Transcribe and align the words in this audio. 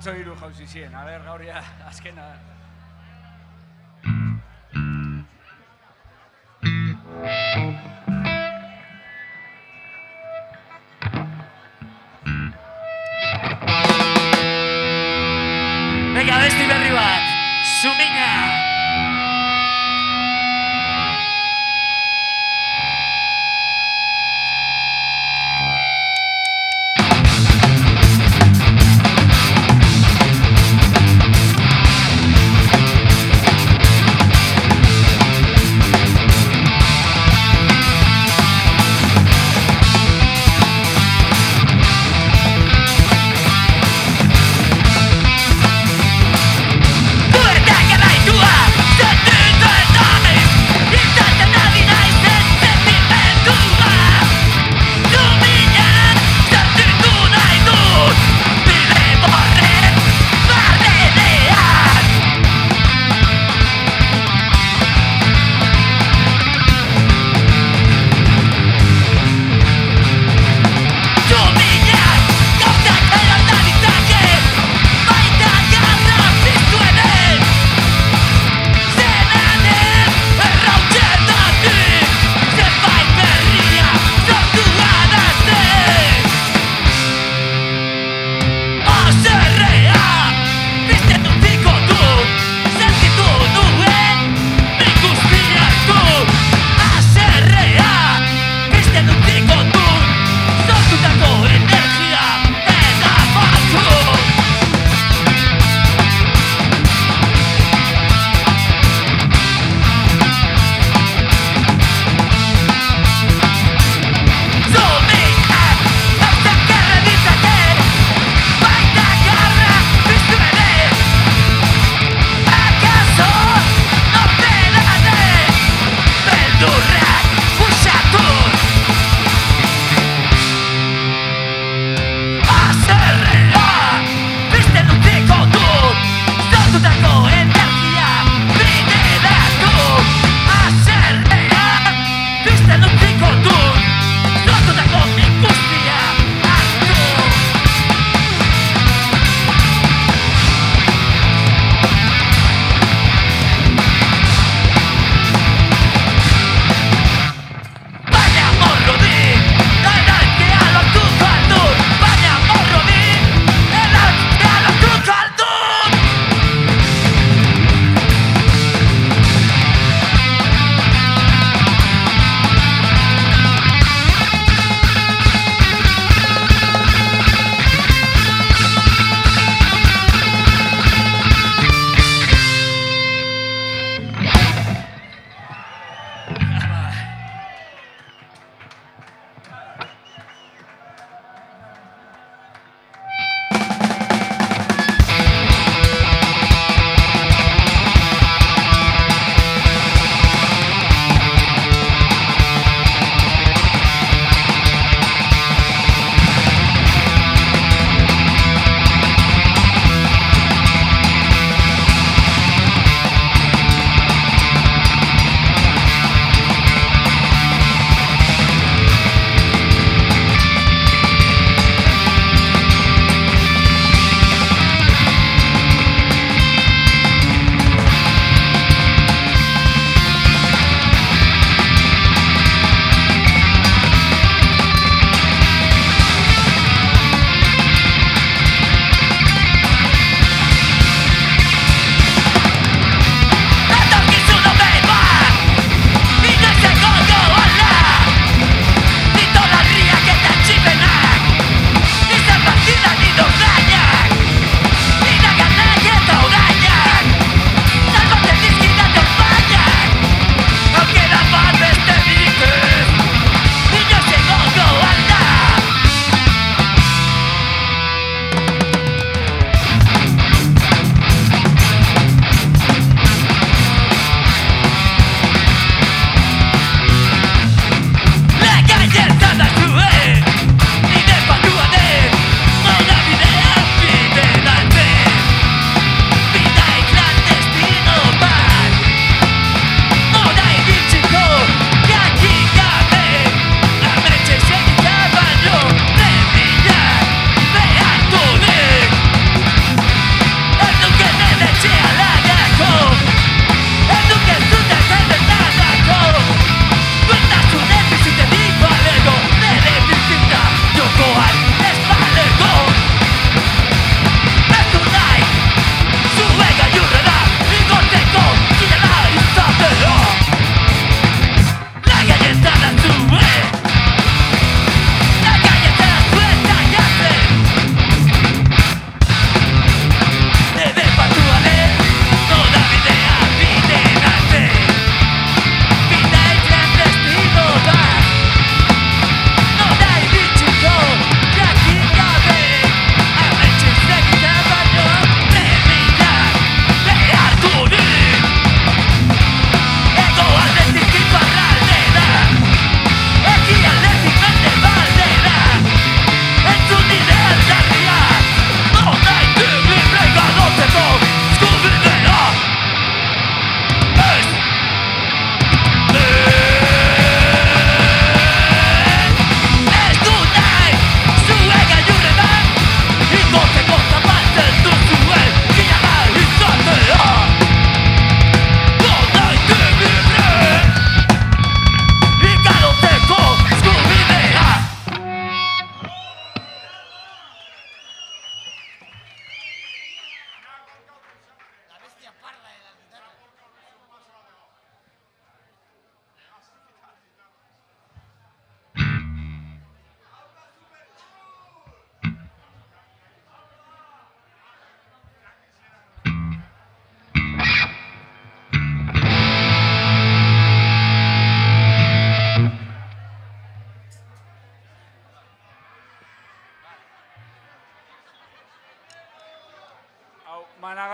Atzo 0.00 0.14
hiru 0.16 0.32
jauzi 0.32 0.64
ziren, 0.64 0.94
a 0.96 1.02
ber, 1.04 1.20
gaur 1.26 1.42
ja, 1.44 1.58
azkena. 1.84 2.22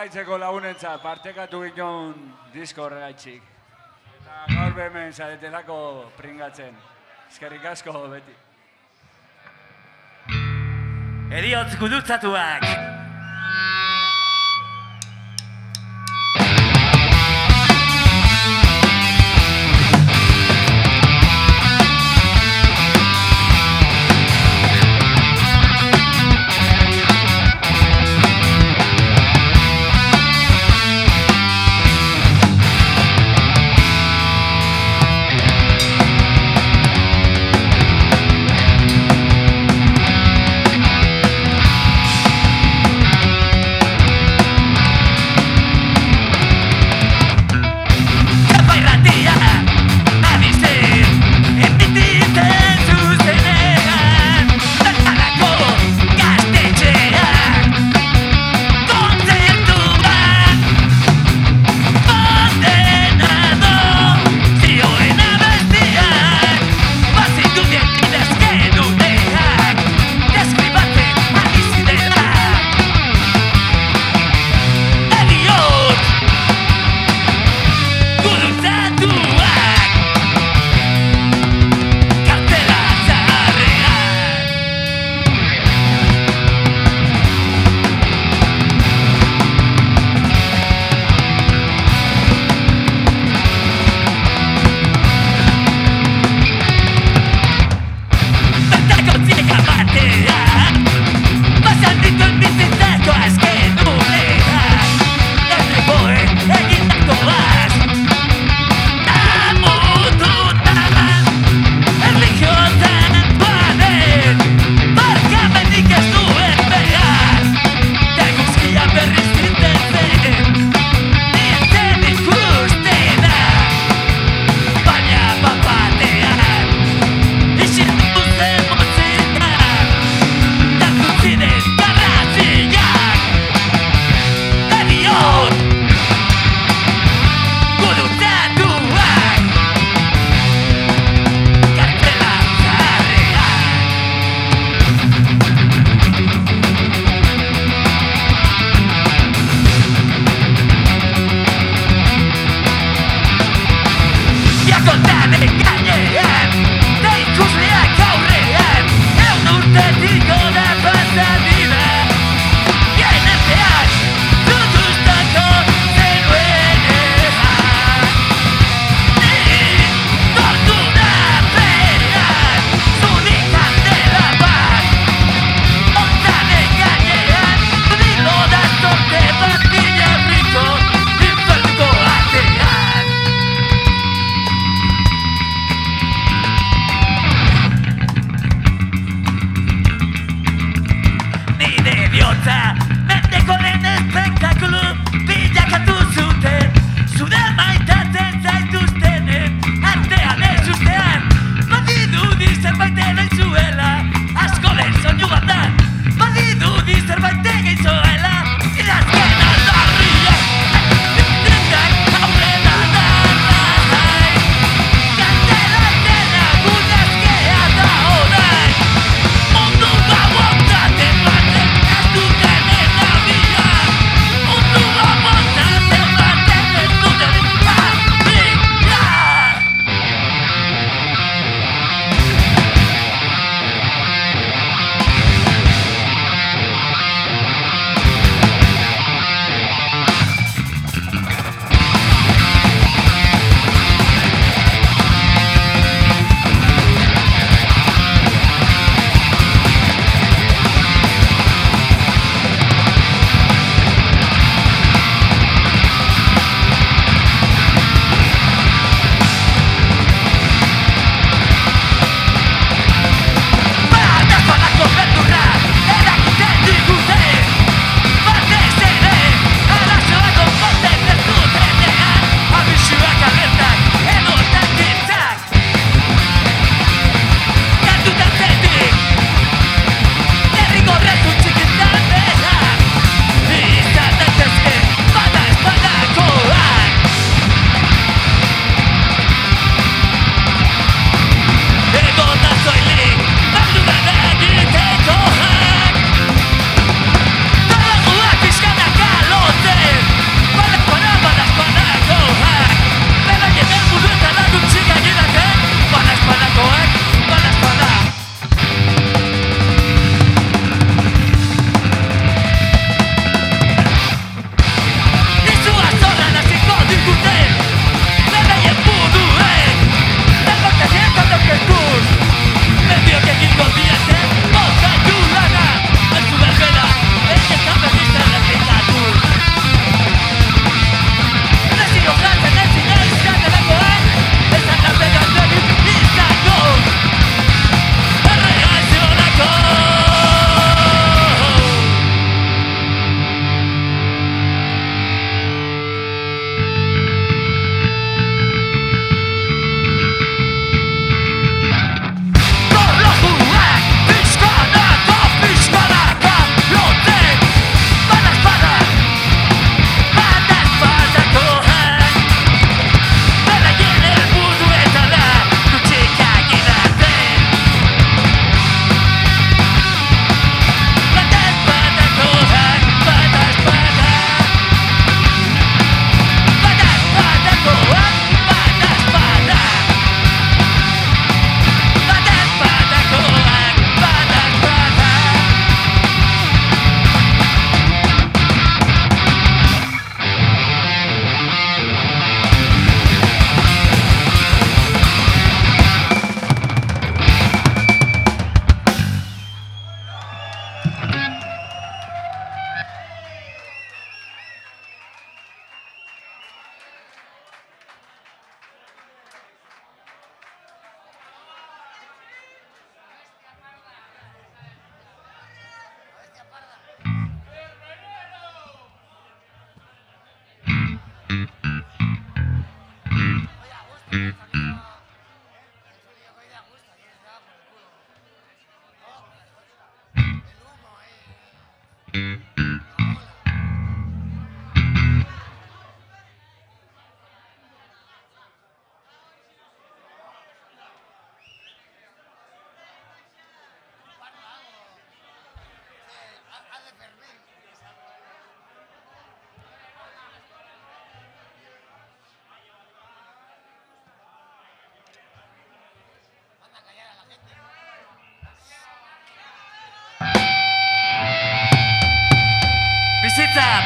Amaitzeko 0.06 0.38
lagunentzat 0.38 1.02
partekatu 1.02 1.60
ginen 1.74 2.14
disko 2.54 2.84
horregaitxik. 2.84 3.42
Eta 4.20 4.44
gaur 4.54 4.74
behemen 4.76 5.12
zaretelako 5.12 5.78
pringatzen. 6.16 6.74
Eskerrik 7.28 7.64
asko 7.66 8.06
beti. 8.14 8.36
Eriotz 11.34 11.74
gudutzatuak. 11.80 12.95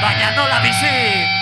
bañando 0.00 0.46
la 0.46 0.60
bici. 0.60 1.39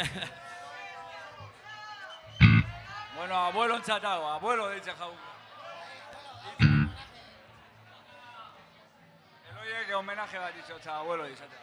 bueno, 3.16 3.36
abuelo 3.36 3.76
enchatado, 3.76 4.28
abuelo 4.28 4.68
de 4.68 4.80
Chajau. 4.80 5.12
El 6.58 6.88
oye 9.58 9.86
que 9.86 9.94
homenaje 9.94 10.38
va 10.38 10.46
a 10.46 10.52
dicho, 10.52 10.78
abuelo 10.90 11.24
de 11.24 11.34
Chajau. 11.34 11.58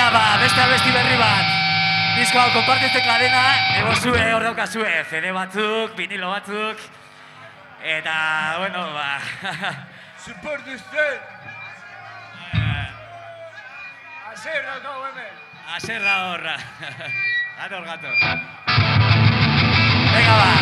Venga, 0.00 0.16
ba, 0.16 0.38
beste 0.40 0.60
abesti 0.64 0.90
berri 0.96 1.16
bat. 1.20 1.48
Disko 2.16 2.38
hau 2.40 2.48
konpartitzen 2.54 3.02
kadena, 3.04 3.40
ego 3.76 3.90
zue, 4.00 4.22
hor 4.32 4.46
daukazue, 4.46 4.92
CD 5.10 5.28
batzuk, 5.36 5.92
vinilo 5.98 6.30
batzuk. 6.32 6.80
Eta, 7.84 8.14
bueno, 8.62 8.86
ba... 8.96 9.20
Support 10.24 10.72
usted! 10.72 11.20
Azer 14.32 14.64
daukagu 14.70 15.04
hemen! 15.10 15.34
Azer 15.76 16.00
da 16.00 16.16
horra. 16.30 16.56
Gator, 17.60 17.84
gator. 17.84 18.16
Venga, 20.16 20.38
ba. 20.40 20.52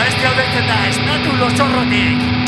Abesti 0.00 0.24
hau 0.24 0.32
deitzen 0.40 0.72
da, 0.72 0.80
esnatu 0.88 1.36
losorrotik. 1.36 2.41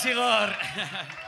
Gràcies, 0.00 0.12
Igor. 0.16 1.19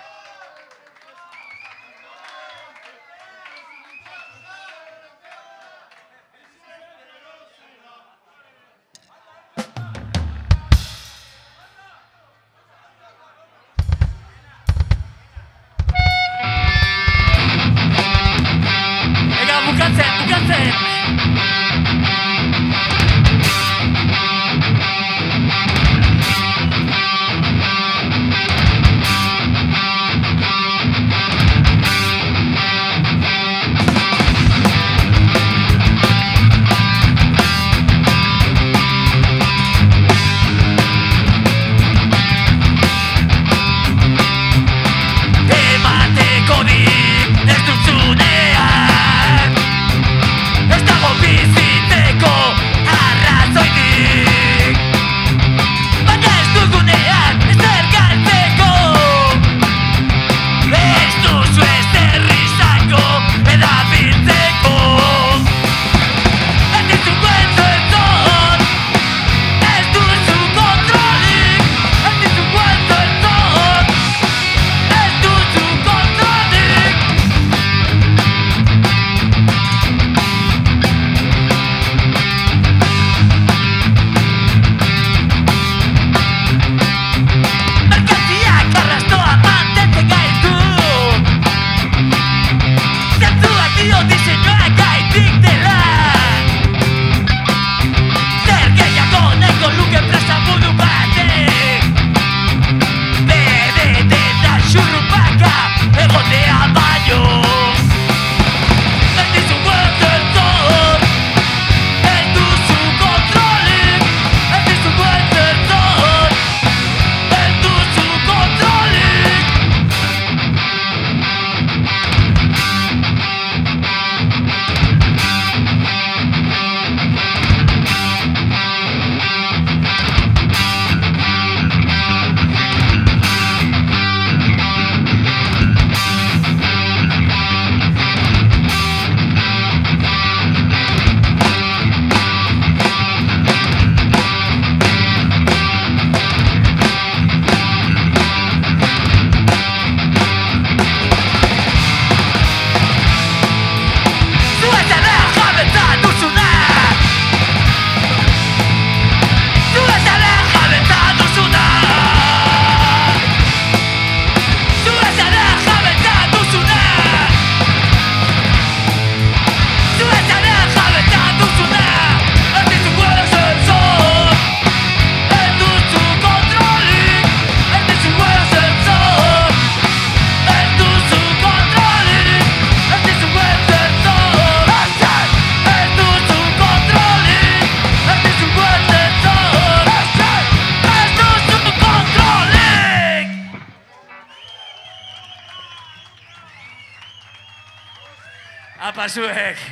A 199.02 199.08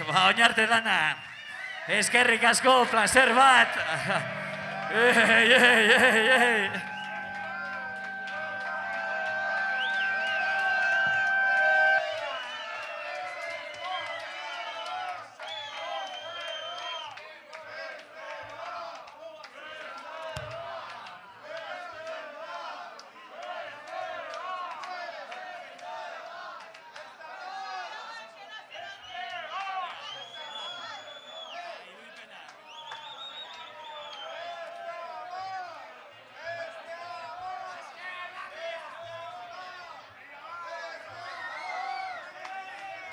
ba 0.09 0.27
oinarte 0.27 0.67
dana. 0.67 1.15
Eske 1.87 2.19
asko 2.51 2.87
placer 2.91 3.31
bat. 3.35 3.79
Ye 4.91 5.13
ye 5.47 5.61
ye 5.87 6.25
ye. 6.27 6.90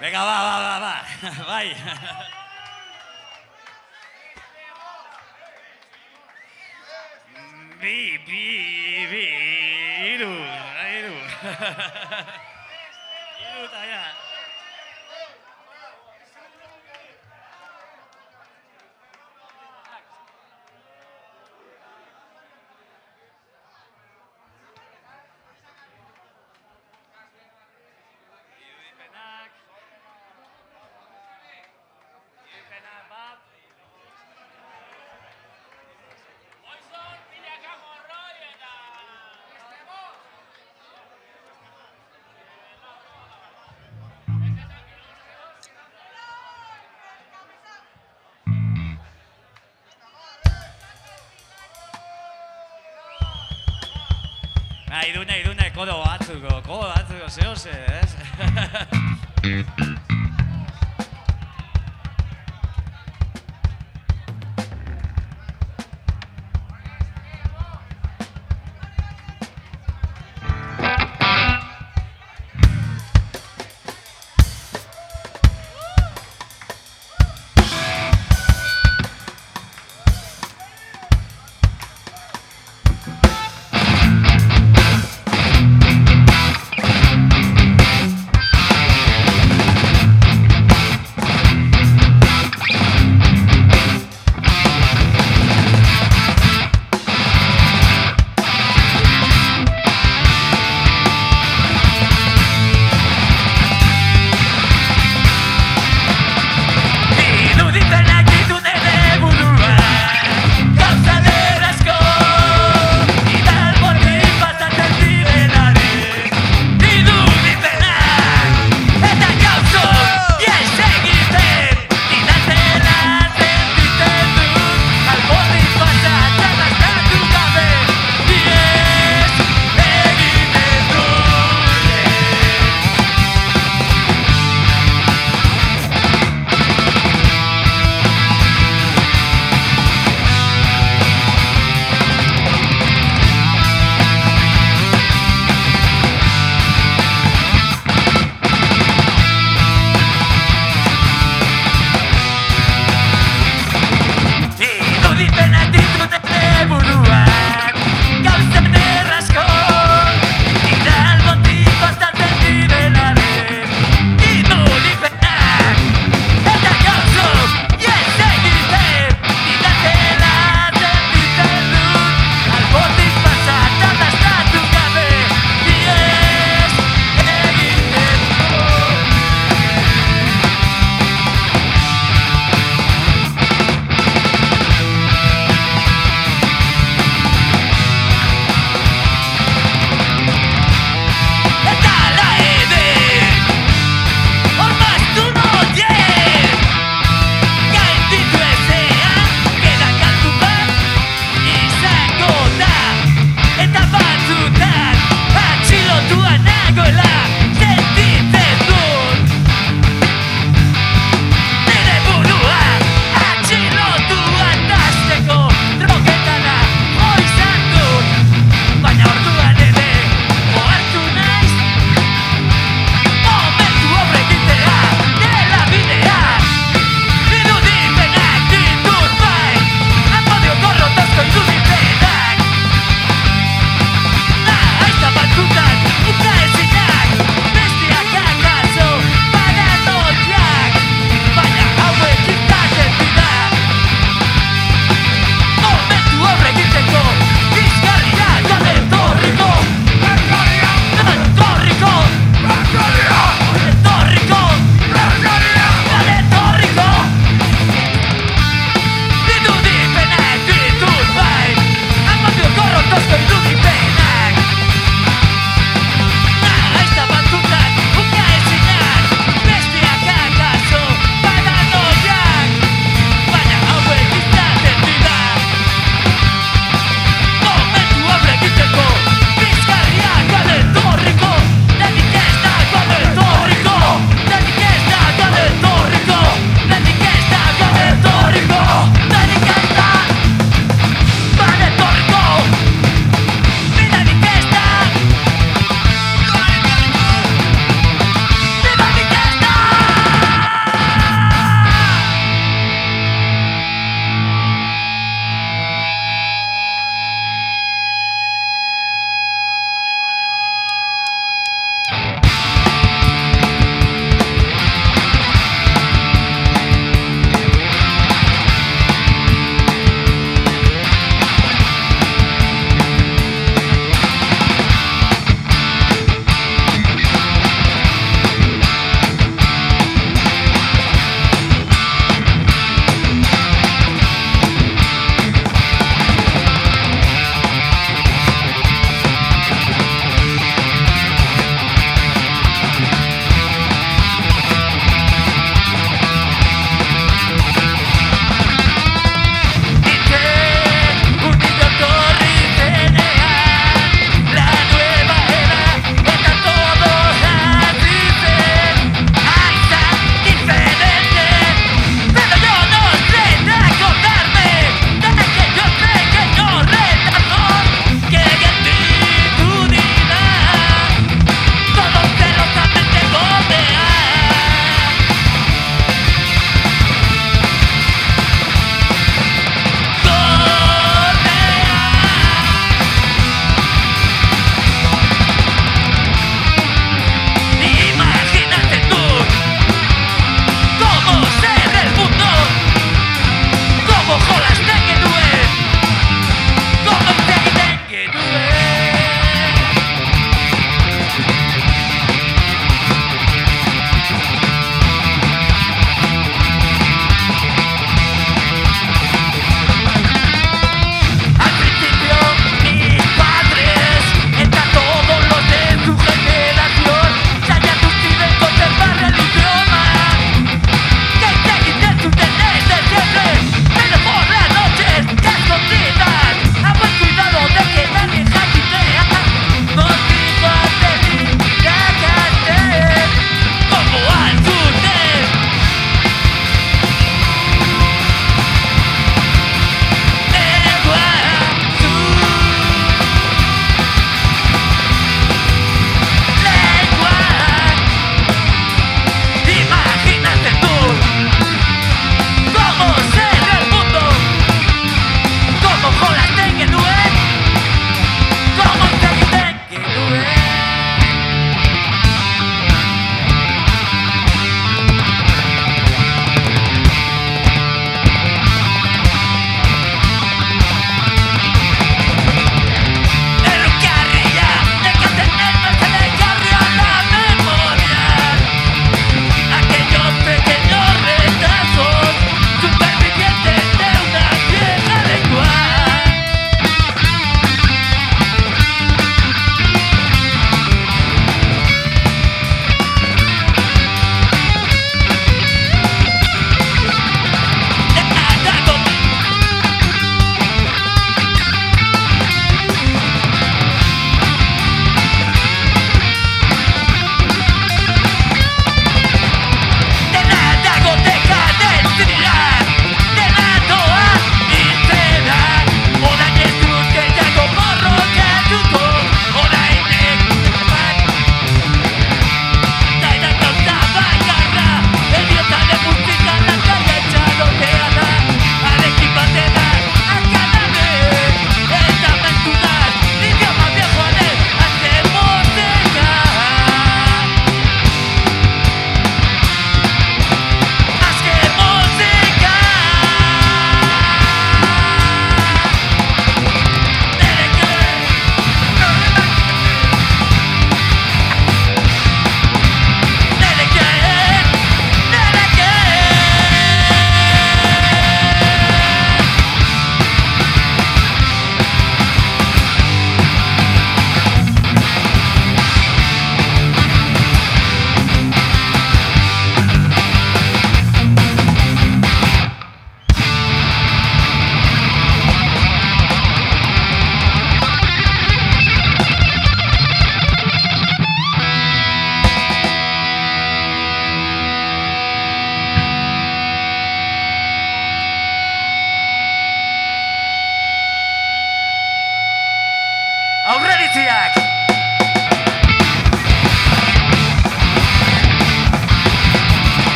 Venga, 0.00 0.18
va, 0.24 0.36
va, 0.46 0.56
va, 0.62 0.78
va. 0.78 0.94
Bye. 1.48 1.74
Bi, 7.80 8.18
bi. 8.26 8.48
Ah, 54.98 55.06
idune, 55.06 55.34
idune, 55.40 55.70
kodo 55.76 55.94
batzuko, 56.02 56.56
kodo 56.66 56.88
batzuko, 56.90 57.28
zeo 57.30 57.54
ze, 57.54 57.70
ez? 58.02 58.16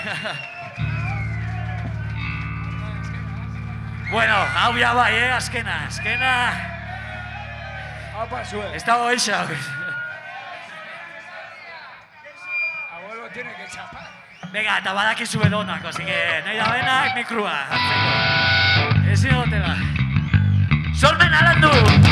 bueno, 4.10 4.34
hau 4.34 4.76
ya 4.76 4.92
bai, 4.94 5.14
eh, 5.14 5.32
azkena, 5.32 5.86
azkena. 5.86 6.52
Apa 8.20 8.44
zue. 8.44 8.76
Ez 8.76 8.84
dago 8.84 9.12
isa. 9.12 9.46
Abuelo 12.92 13.28
tiene 13.32 13.54
que 13.54 13.66
chapar. 13.68 14.08
Venga, 14.52 14.78
eta 14.78 14.92
badakizu 14.92 15.40
edonak, 15.46 15.84
así 15.84 16.04
que 16.04 16.42
nahi 16.44 16.56
da 16.58 16.70
benak 16.72 17.14
mikrua, 17.14 17.66
hartzeko. 17.70 19.10
Ezin 19.12 19.36
gotela. 19.36 19.76
Solmen 20.94 21.34
alandu! 21.34 22.09